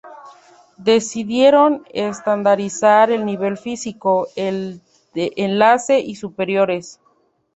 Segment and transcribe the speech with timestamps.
[0.79, 4.81] Decidieron estandarizar el nivel físico, el
[5.13, 6.99] de enlace y superiores.